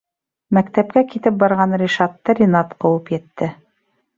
[0.57, 3.53] Мәктәпкә китеп барған Ришатты Ринат ҡыуып етте: